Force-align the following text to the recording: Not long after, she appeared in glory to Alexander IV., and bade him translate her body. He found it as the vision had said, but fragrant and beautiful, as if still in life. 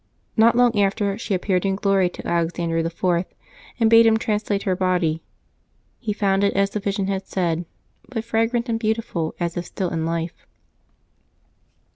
Not 0.35 0.55
long 0.55 0.79
after, 0.79 1.15
she 1.19 1.35
appeared 1.35 1.63
in 1.63 1.75
glory 1.75 2.09
to 2.09 2.25
Alexander 2.27 2.77
IV., 2.79 3.25
and 3.79 3.87
bade 3.87 4.07
him 4.07 4.17
translate 4.17 4.63
her 4.63 4.75
body. 4.75 5.21
He 5.99 6.11
found 6.11 6.43
it 6.43 6.55
as 6.55 6.71
the 6.71 6.79
vision 6.79 7.05
had 7.05 7.27
said, 7.27 7.65
but 8.09 8.23
fragrant 8.25 8.67
and 8.67 8.79
beautiful, 8.79 9.35
as 9.39 9.55
if 9.57 9.67
still 9.67 9.89
in 9.91 10.03
life. 10.07 10.47